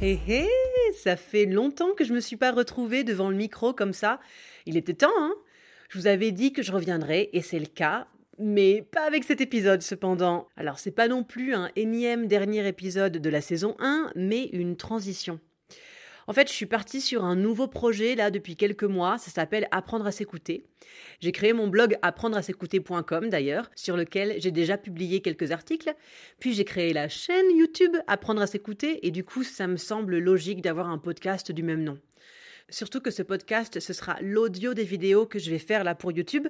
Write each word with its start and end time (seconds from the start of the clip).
Hé 0.00 0.20
hé, 0.28 0.46
ça 0.94 1.16
fait 1.16 1.44
longtemps 1.44 1.92
que 1.92 2.04
je 2.04 2.12
me 2.12 2.20
suis 2.20 2.36
pas 2.36 2.52
retrouvée 2.52 3.02
devant 3.02 3.30
le 3.30 3.36
micro 3.36 3.72
comme 3.72 3.92
ça. 3.92 4.20
Il 4.64 4.76
était 4.76 4.94
temps, 4.94 5.10
hein 5.18 5.34
Je 5.88 5.98
vous 5.98 6.06
avais 6.06 6.30
dit 6.30 6.52
que 6.52 6.62
je 6.62 6.70
reviendrais, 6.70 7.30
et 7.32 7.42
c'est 7.42 7.58
le 7.58 7.66
cas. 7.66 8.06
Mais 8.38 8.86
pas 8.92 9.04
avec 9.04 9.24
cet 9.24 9.40
épisode 9.40 9.82
cependant. 9.82 10.46
Alors 10.56 10.78
c'est 10.78 10.92
pas 10.92 11.08
non 11.08 11.24
plus 11.24 11.52
un 11.52 11.68
énième 11.74 12.28
dernier 12.28 12.68
épisode 12.68 13.18
de 13.18 13.28
la 13.28 13.40
saison 13.40 13.74
1, 13.80 14.12
mais 14.14 14.44
une 14.52 14.76
transition. 14.76 15.40
En 16.28 16.34
fait, 16.34 16.46
je 16.46 16.52
suis 16.52 16.66
partie 16.66 17.00
sur 17.00 17.24
un 17.24 17.36
nouveau 17.36 17.68
projet 17.68 18.14
là 18.14 18.30
depuis 18.30 18.54
quelques 18.54 18.84
mois, 18.84 19.16
ça 19.16 19.30
s'appelle 19.30 19.66
Apprendre 19.70 20.06
à 20.06 20.12
s'écouter. 20.12 20.66
J'ai 21.20 21.32
créé 21.32 21.54
mon 21.54 21.68
blog 21.68 21.96
apprendreass'écouter.com 22.02 23.30
d'ailleurs, 23.30 23.70
sur 23.74 23.96
lequel 23.96 24.36
j'ai 24.38 24.50
déjà 24.50 24.76
publié 24.76 25.22
quelques 25.22 25.52
articles. 25.52 25.94
Puis 26.38 26.52
j'ai 26.52 26.66
créé 26.66 26.92
la 26.92 27.08
chaîne 27.08 27.56
YouTube 27.56 27.96
Apprendre 28.06 28.42
à 28.42 28.46
s'écouter 28.46 29.06
et 29.06 29.10
du 29.10 29.24
coup, 29.24 29.42
ça 29.42 29.66
me 29.66 29.78
semble 29.78 30.18
logique 30.18 30.60
d'avoir 30.60 30.90
un 30.90 30.98
podcast 30.98 31.50
du 31.50 31.62
même 31.62 31.82
nom. 31.82 31.98
Surtout 32.68 33.00
que 33.00 33.10
ce 33.10 33.22
podcast, 33.22 33.80
ce 33.80 33.94
sera 33.94 34.18
l'audio 34.20 34.74
des 34.74 34.84
vidéos 34.84 35.24
que 35.24 35.38
je 35.38 35.50
vais 35.50 35.58
faire 35.58 35.82
là 35.82 35.94
pour 35.94 36.12
YouTube. 36.12 36.46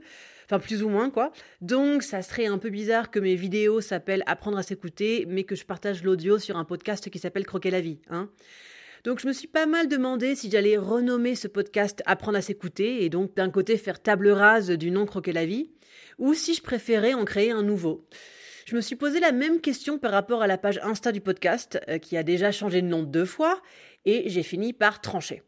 Enfin, 0.47 0.59
plus 0.59 0.83
ou 0.83 0.89
moins, 0.89 1.09
quoi. 1.09 1.31
Donc, 1.61 2.03
ça 2.03 2.23
serait 2.23 2.47
un 2.47 2.59
peu 2.59 2.71
bizarre 2.71 3.13
que 3.13 3.21
mes 3.21 3.37
vidéos 3.37 3.81
s'appellent 3.81 4.25
Apprendre 4.27 4.59
à 4.59 4.65
s'écouter, 4.65 5.25
mais 5.29 5.45
que 5.45 5.55
je 5.55 5.65
partage 5.65 6.03
l'audio 6.03 6.41
sur 6.41 6.57
un 6.57 6.65
podcast 6.65 7.09
qui 7.11 7.21
s'appelle 7.21 7.47
Croquer 7.47 7.71
la 7.71 7.81
vie, 7.81 8.01
hein. 8.11 8.29
Donc, 9.05 9.21
je 9.21 9.27
me 9.27 9.33
suis 9.33 9.49
pas 9.49 9.67
mal 9.67 9.89
demandé 9.89 10.35
si 10.35 10.51
j'allais 10.51 10.77
renommer 10.77 11.35
ce 11.35 11.49
podcast 11.49 12.03
Apprendre 12.07 12.39
à 12.39 12.43
s'écouter, 12.43 13.05
et 13.05 13.09
donc 13.09 13.35
d'un 13.35 13.51
côté 13.51 13.77
faire 13.77 14.03
table 14.03 14.29
rase 14.29 14.71
du 14.71 14.91
nom 14.91 15.07
Croquer 15.07 15.33
la 15.33 15.47
vie, 15.47 15.71
ou 16.19 16.35
si 16.35 16.55
je 16.55 16.63
préférais 16.63 17.15
en 17.15 17.25
créer 17.25 17.51
un 17.51 17.63
nouveau. 17.63 18.07
Je 18.67 18.77
me 18.77 18.81
suis 18.81 18.97
posé 18.97 19.19
la 19.21 19.33
même 19.33 19.61
question 19.61 19.99
par 19.99 20.13
rapport 20.13 20.43
à 20.43 20.47
la 20.47 20.59
page 20.59 20.79
Insta 20.83 21.11
du 21.11 21.21
podcast, 21.21 21.81
euh, 21.89 21.99
qui 21.99 22.17
a 22.17 22.23
déjà 22.23 22.53
changé 22.53 22.83
de 22.83 22.87
nom 22.87 23.03
deux 23.03 23.25
fois, 23.25 23.63
et 24.05 24.29
j'ai 24.29 24.43
fini 24.43 24.73
par 24.73 25.01
trancher. 25.01 25.43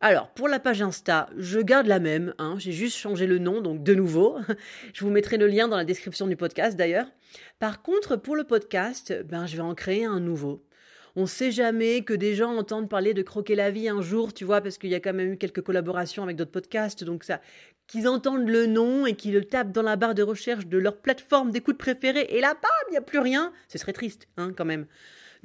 Alors, 0.00 0.28
pour 0.30 0.48
la 0.48 0.58
page 0.58 0.82
Insta, 0.82 1.30
je 1.36 1.58
garde 1.58 1.86
la 1.86 2.00
même, 2.00 2.34
hein, 2.38 2.56
j'ai 2.58 2.72
juste 2.72 2.96
changé 2.96 3.26
le 3.26 3.38
nom, 3.38 3.60
donc 3.60 3.82
de 3.82 3.94
nouveau. 3.94 4.38
Je 4.92 5.04
vous 5.04 5.10
mettrai 5.10 5.38
le 5.38 5.46
lien 5.46 5.68
dans 5.68 5.76
la 5.76 5.84
description 5.84 6.26
du 6.26 6.36
podcast 6.36 6.76
d'ailleurs. 6.76 7.06
Par 7.58 7.82
contre, 7.82 8.16
pour 8.16 8.36
le 8.36 8.44
podcast, 8.44 9.14
ben, 9.24 9.46
je 9.46 9.56
vais 9.56 9.62
en 9.62 9.74
créer 9.74 10.04
un 10.04 10.20
nouveau. 10.20 10.65
On 11.18 11.24
sait 11.24 11.50
jamais 11.50 12.02
que 12.02 12.12
des 12.12 12.34
gens 12.34 12.54
entendent 12.56 12.90
parler 12.90 13.14
de 13.14 13.22
croquer 13.22 13.54
la 13.54 13.70
vie 13.70 13.88
un 13.88 14.02
jour, 14.02 14.34
tu 14.34 14.44
vois, 14.44 14.60
parce 14.60 14.76
qu'il 14.76 14.90
y 14.90 14.94
a 14.94 15.00
quand 15.00 15.14
même 15.14 15.32
eu 15.32 15.36
quelques 15.38 15.62
collaborations 15.62 16.22
avec 16.22 16.36
d'autres 16.36 16.50
podcasts, 16.50 17.04
donc 17.04 17.24
ça, 17.24 17.40
qu'ils 17.86 18.06
entendent 18.06 18.48
le 18.48 18.66
nom 18.66 19.06
et 19.06 19.14
qu'ils 19.14 19.32
le 19.32 19.44
tapent 19.44 19.72
dans 19.72 19.82
la 19.82 19.96
barre 19.96 20.14
de 20.14 20.22
recherche 20.22 20.66
de 20.66 20.76
leur 20.76 20.98
plateforme 20.98 21.52
d'écoute 21.52 21.78
préférée, 21.78 22.26
et 22.28 22.42
là, 22.42 22.52
bam, 22.52 22.70
il 22.88 22.90
n'y 22.92 22.98
a 22.98 23.02
plus 23.02 23.18
rien. 23.18 23.52
Ce 23.68 23.78
serait 23.78 23.94
triste, 23.94 24.28
hein, 24.36 24.52
quand 24.54 24.66
même. 24.66 24.86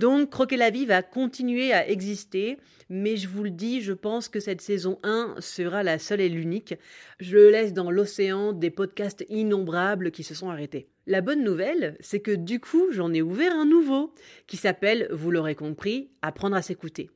Donc, 0.01 0.31
Croquer 0.31 0.57
la 0.57 0.71
vie 0.71 0.87
va 0.87 1.03
continuer 1.03 1.73
à 1.73 1.87
exister, 1.87 2.57
mais 2.89 3.17
je 3.17 3.27
vous 3.27 3.43
le 3.43 3.51
dis, 3.51 3.81
je 3.81 3.93
pense 3.93 4.29
que 4.29 4.39
cette 4.39 4.59
saison 4.59 4.97
1 5.03 5.35
sera 5.37 5.83
la 5.83 5.99
seule 5.99 6.21
et 6.21 6.27
l'unique. 6.27 6.73
Je 7.19 7.37
le 7.37 7.51
laisse 7.51 7.71
dans 7.71 7.91
l'océan 7.91 8.51
des 8.51 8.71
podcasts 8.71 9.23
innombrables 9.29 10.09
qui 10.09 10.23
se 10.23 10.33
sont 10.33 10.49
arrêtés. 10.49 10.87
La 11.05 11.21
bonne 11.21 11.43
nouvelle, 11.43 11.97
c'est 11.99 12.19
que 12.19 12.31
du 12.31 12.59
coup, 12.59 12.87
j'en 12.89 13.13
ai 13.13 13.21
ouvert 13.21 13.53
un 13.55 13.67
nouveau, 13.67 14.15
qui 14.47 14.57
s'appelle, 14.57 15.07
vous 15.11 15.29
l'aurez 15.29 15.53
compris, 15.53 16.09
Apprendre 16.23 16.55
à 16.55 16.63
s'écouter. 16.63 17.11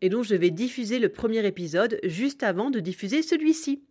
Et 0.00 0.08
dont 0.08 0.22
je 0.22 0.34
vais 0.34 0.50
diffuser 0.50 1.00
le 1.00 1.10
premier 1.10 1.46
épisode 1.46 2.00
juste 2.02 2.42
avant 2.42 2.70
de 2.70 2.80
diffuser 2.80 3.20
celui-ci. 3.20 3.82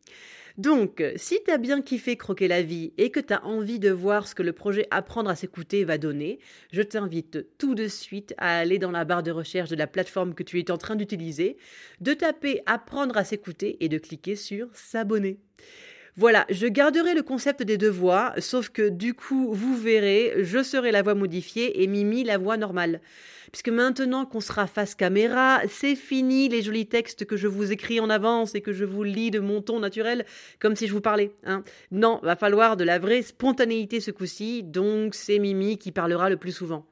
Donc, 0.58 1.04
si 1.16 1.40
t'as 1.46 1.58
bien 1.58 1.82
kiffé 1.82 2.18
croquer 2.18 2.48
la 2.48 2.62
vie 2.62 2.94
et 2.98 3.10
que 3.10 3.20
t'as 3.20 3.42
envie 3.42 3.80
de 3.80 3.92
voir 3.92 4.28
ce 4.28 4.36
que 4.36 4.44
le 4.44 4.54
projet 4.54 4.88
Apprendre 4.92 5.30
à 5.30 5.36
s'écouter 5.36 5.84
va 5.84 5.98
donner, 5.98 6.40
je 6.72 6.82
t'invite 6.82 7.58
tout 7.58 7.76
de 7.76 7.88
suite 7.88 8.34
à 8.38 8.58
aller 8.58 8.80
dans 8.80 8.92
la 8.92 9.06
barre 9.06 9.24
de 9.24 9.32
recherche 9.32 9.70
de 9.70 9.76
la 9.76 9.88
plateforme 9.88 10.34
que 10.34 10.44
tu 10.44 10.60
es 10.60 10.72
en 10.72 10.78
train 10.78 10.96
d'utiliser, 10.96 11.58
de 12.00 12.14
taper 12.14 12.62
Apprendre 12.66 13.18
à 13.18 13.24
s'écouter 13.24 13.78
et 13.84 13.90
de 13.90 13.98
cliquer 13.98 14.36
sur 14.36 14.68
S'abonner. 14.74 15.40
Voilà, 16.18 16.46
je 16.50 16.68
garderai 16.68 17.14
le 17.14 17.24
concept 17.24 17.64
des 17.64 17.78
deux 17.78 17.90
voix, 17.90 18.34
sauf 18.38 18.68
que 18.68 18.90
du 18.90 19.14
coup, 19.14 19.54
vous 19.54 19.78
verrez, 19.78 20.34
je 20.40 20.62
serai 20.62 20.92
la 20.92 21.02
voix 21.02 21.16
modifiée 21.16 21.82
et 21.82 21.88
Mimi 21.88 22.26
la 22.26 22.38
voix 22.38 22.58
normale. 22.58 23.00
Puisque 23.52 23.70
maintenant 23.70 24.26
qu'on 24.26 24.42
sera 24.42 24.68
face 24.68 24.94
caméra, 24.94 25.62
c'est 25.70 25.96
fini 25.96 26.50
les 26.50 26.62
jolis 26.62 26.88
textes 26.88 27.26
que 27.26 27.38
je 27.38 27.48
vous 27.48 27.72
écris 27.72 28.02
en 28.02 28.10
avance 28.10 28.56
et 28.56 28.62
que 28.62 28.74
je 28.74 28.84
vous 28.84 29.04
lis 29.04 29.32
de 29.32 29.40
mon 29.40 29.62
ton 29.62 29.80
naturel, 29.80 30.26
comme 30.60 30.76
si 30.76 30.88
je 30.88 30.94
vous 30.94 31.02
parlais. 31.02 31.32
Hein. 31.46 31.64
Non, 31.92 32.20
va 32.24 32.36
falloir 32.36 32.76
de 32.76 32.84
la 32.84 33.00
vraie 33.00 33.22
spontanéité 33.22 34.02
ce 34.02 34.12
coup-ci, 34.12 34.64
donc 34.64 35.16
c'est 35.16 35.40
Mimi 35.40 35.78
qui 35.78 35.94
parlera 35.94 36.30
le 36.30 36.38
plus 36.38 36.52
souvent. 36.52 36.86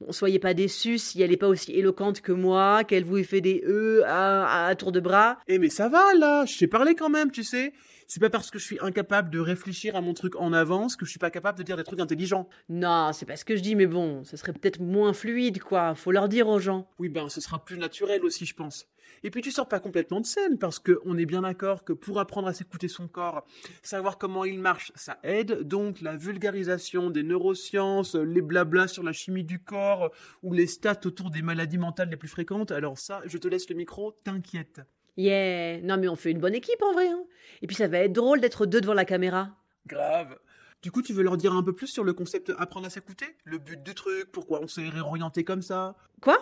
Bon, 0.00 0.12
soyez 0.12 0.38
pas 0.38 0.54
déçus 0.54 0.98
si 0.98 1.22
elle 1.22 1.30
n'est 1.30 1.36
pas 1.36 1.48
aussi 1.48 1.72
éloquente 1.72 2.20
que 2.20 2.32
moi, 2.32 2.84
qu'elle 2.84 3.04
vous 3.04 3.22
fait 3.24 3.40
des 3.40 3.62
E 3.66 4.02
à, 4.06 4.66
à 4.66 4.74
tour 4.74 4.92
de 4.92 5.00
bras. 5.00 5.38
Eh 5.48 5.58
mais 5.58 5.68
ça 5.70 5.88
va 5.88 6.14
là, 6.14 6.44
je 6.46 6.58
t'ai 6.58 6.66
parlé 6.66 6.94
quand 6.94 7.10
même, 7.10 7.30
tu 7.30 7.44
sais. 7.44 7.72
C'est 8.06 8.20
pas 8.20 8.30
parce 8.30 8.50
que 8.50 8.58
je 8.58 8.64
suis 8.64 8.78
incapable 8.80 9.28
de 9.28 9.38
réfléchir 9.38 9.94
à 9.94 10.00
mon 10.00 10.14
truc 10.14 10.34
en 10.36 10.54
avance 10.54 10.96
que 10.96 11.04
je 11.04 11.10
suis 11.10 11.18
pas 11.18 11.30
capable 11.30 11.58
de 11.58 11.62
dire 11.62 11.76
des 11.76 11.84
trucs 11.84 12.00
intelligents. 12.00 12.48
Non, 12.70 13.12
c'est 13.12 13.26
pas 13.26 13.36
ce 13.36 13.44
que 13.44 13.54
je 13.54 13.60
dis, 13.60 13.74
mais 13.74 13.86
bon, 13.86 14.24
ce 14.24 14.38
serait 14.38 14.54
peut-être 14.54 14.80
moins 14.80 15.12
fluide, 15.12 15.60
quoi. 15.60 15.94
Faut 15.94 16.10
leur 16.10 16.28
dire 16.28 16.48
aux 16.48 16.58
gens. 16.58 16.88
Oui 16.98 17.10
ben 17.10 17.28
ce 17.28 17.40
sera 17.42 17.62
plus 17.62 17.76
naturel 17.76 18.24
aussi 18.24 18.46
je 18.46 18.54
pense. 18.54 18.86
Et 19.22 19.30
puis 19.30 19.42
tu 19.42 19.50
sors 19.50 19.68
pas 19.68 19.80
complètement 19.80 20.20
de 20.20 20.26
scène 20.26 20.58
parce 20.58 20.78
que 20.78 21.00
on 21.04 21.18
est 21.18 21.26
bien 21.26 21.42
d'accord 21.42 21.84
que 21.84 21.92
pour 21.92 22.20
apprendre 22.20 22.48
à 22.48 22.52
s'écouter 22.52 22.88
son 22.88 23.08
corps, 23.08 23.44
savoir 23.82 24.18
comment 24.18 24.44
il 24.44 24.58
marche, 24.60 24.92
ça 24.94 25.18
aide. 25.22 25.62
Donc 25.62 26.00
la 26.00 26.16
vulgarisation 26.16 27.10
des 27.10 27.22
neurosciences, 27.22 28.14
les 28.14 28.42
blablas 28.42 28.88
sur 28.88 29.02
la 29.02 29.12
chimie 29.12 29.44
du 29.44 29.58
corps 29.58 30.10
ou 30.42 30.52
les 30.52 30.66
stats 30.66 31.00
autour 31.04 31.30
des 31.30 31.42
maladies 31.42 31.78
mentales 31.78 32.10
les 32.10 32.16
plus 32.16 32.28
fréquentes, 32.28 32.70
alors 32.70 32.98
ça, 32.98 33.20
je 33.26 33.38
te 33.38 33.48
laisse 33.48 33.68
le 33.68 33.74
micro, 33.74 34.12
t'inquiète. 34.24 34.80
Yeah, 35.16 35.80
non 35.82 35.96
mais 35.96 36.08
on 36.08 36.14
fait 36.16 36.30
une 36.30 36.38
bonne 36.40 36.54
équipe 36.54 36.80
en 36.82 36.92
vrai. 36.92 37.08
hein. 37.08 37.24
Et 37.62 37.66
puis 37.66 37.74
ça 37.74 37.88
va 37.88 37.98
être 37.98 38.12
drôle 38.12 38.40
d'être 38.40 38.66
deux 38.66 38.80
devant 38.80 38.94
la 38.94 39.04
caméra. 39.04 39.56
Grave. 39.86 40.38
Du 40.80 40.92
coup, 40.92 41.02
tu 41.02 41.12
veux 41.12 41.24
leur 41.24 41.36
dire 41.36 41.54
un 41.54 41.62
peu 41.64 41.72
plus 41.74 41.88
sur 41.88 42.04
le 42.04 42.12
concept 42.12 42.52
apprendre 42.56 42.86
à 42.86 42.90
s'écouter? 42.90 43.26
Le 43.42 43.58
but 43.58 43.82
du 43.82 43.94
truc, 43.94 44.30
pourquoi 44.30 44.60
on 44.62 44.68
s'est 44.68 44.88
réorienté 44.88 45.42
comme 45.42 45.62
ça? 45.62 45.96
Quoi? 46.22 46.38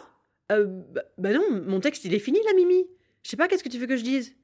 Euh, 0.52 0.64
bah, 0.66 1.02
bah 1.18 1.32
non, 1.32 1.62
mon 1.66 1.80
texte 1.80 2.04
il 2.04 2.14
est 2.14 2.18
fini 2.18 2.38
là, 2.44 2.52
Mimi. 2.54 2.86
Je 3.22 3.30
sais 3.30 3.36
pas, 3.36 3.48
qu'est-ce 3.48 3.64
que 3.64 3.68
tu 3.68 3.78
veux 3.78 3.86
que 3.86 3.96
je 3.96 4.04
dise? 4.04 4.34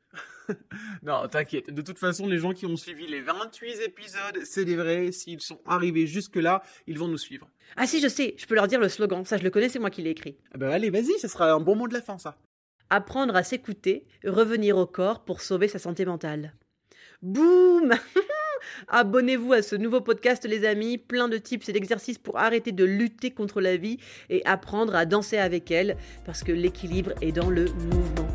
Non, 1.03 1.27
t'inquiète. 1.29 1.71
De 1.71 1.83
toute 1.83 1.99
façon, 1.99 2.27
les 2.27 2.39
gens 2.39 2.53
qui 2.53 2.67
ont 2.67 2.77
suivi 2.77 3.07
les 3.07 3.21
28 3.21 3.81
épisodes, 3.85 4.39
c'est 4.45 4.65
des 4.65 4.77
vrais. 4.77 5.13
S'ils 5.13 5.41
sont 5.41 5.61
arrivés 5.67 6.07
jusque-là, 6.07 6.63
ils 6.87 6.99
vont 6.99 7.09
nous 7.09 7.19
suivre. 7.19 7.49
Ah 7.77 7.87
si, 7.87 8.01
je 8.01 8.09
sais, 8.09 8.35
je 8.37 8.47
peux 8.47 8.55
leur 8.55 8.67
dire 8.67 8.81
le 8.81 8.89
slogan. 8.89 9.25
Ça, 9.25 9.37
je 9.37 9.45
le 9.45 9.51
connais, 9.51 9.69
c'est 9.69 9.79
moi 9.79 9.91
qui 9.91 10.03
l'ai 10.03 10.11
écrit. 10.11 10.37
Ah 10.53 10.59
bah 10.59 10.73
allez, 10.73 10.91
vas-y, 10.91 11.19
ça 11.19 11.29
sera 11.29 11.53
un 11.53 11.61
bon 11.61 11.77
mot 11.77 11.89
de 11.89 11.95
la 11.95 12.03
fin, 12.03 12.19
ça. 12.19 12.37
Apprendre 12.91 13.35
à 13.37 13.43
s'écouter, 13.43 14.07
revenir 14.25 14.77
au 14.77 14.87
corps 14.87 15.25
pour 15.25 15.41
sauver 15.41 15.69
sa 15.69 15.79
santé 15.79 16.05
mentale. 16.05 16.55
Boum 17.23 17.95
Abonnez-vous 18.89 19.53
à 19.53 19.63
ce 19.63 19.77
nouveau 19.77 20.01
podcast, 20.01 20.47
les 20.49 20.65
amis. 20.65 20.99
Plein 20.99 21.29
de 21.29 21.39
tips 21.39 21.69
et 21.69 21.73
d'exercices 21.73 22.19
pour 22.19 22.39
arrêter 22.39 22.73
de 22.73 22.85
lutter 22.85 23.31
contre 23.31 23.61
la 23.61 23.77
vie 23.77 23.99
et 24.31 24.45
apprendre 24.47 24.95
à 24.95 25.05
danser 25.05 25.39
avec 25.39 25.71
elle, 25.71 25.97
parce 26.25 26.43
que 26.43 26.53
l'équilibre 26.53 27.13
est 27.21 27.33
dans 27.33 27.51
le 27.51 27.65
mouvement. 27.65 28.29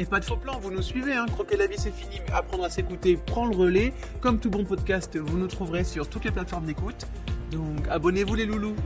Et 0.00 0.04
pas 0.04 0.20
de 0.20 0.24
faux 0.24 0.36
plan, 0.36 0.58
vous 0.60 0.70
nous 0.70 0.82
suivez, 0.82 1.14
hein. 1.14 1.26
Croquer 1.26 1.56
la 1.56 1.66
vie, 1.66 1.76
c'est 1.76 1.92
fini, 1.92 2.20
mais 2.26 2.32
apprendre 2.32 2.64
à 2.64 2.70
s'écouter 2.70 3.16
prend 3.16 3.46
le 3.46 3.56
relais. 3.56 3.92
Comme 4.20 4.38
tout 4.38 4.48
bon 4.48 4.64
podcast, 4.64 5.16
vous 5.16 5.36
nous 5.36 5.48
trouverez 5.48 5.82
sur 5.82 6.08
toutes 6.08 6.24
les 6.24 6.30
plateformes 6.30 6.66
d'écoute. 6.66 7.06
Donc 7.50 7.88
abonnez-vous 7.90 8.36
les 8.36 8.46
loulous. 8.46 8.76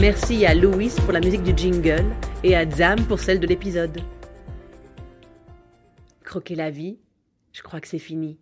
Merci 0.00 0.46
à 0.46 0.54
Louis 0.54 0.92
pour 1.04 1.12
la 1.12 1.20
musique 1.20 1.42
du 1.42 1.52
jingle 1.56 2.06
et 2.44 2.54
à 2.54 2.68
Zam 2.68 3.00
pour 3.06 3.20
celle 3.20 3.40
de 3.40 3.46
l'épisode. 3.46 4.00
Croquer 6.22 6.54
la 6.54 6.70
vie, 6.70 6.98
je 7.52 7.62
crois 7.62 7.80
que 7.80 7.88
c'est 7.88 7.98
fini. 7.98 8.38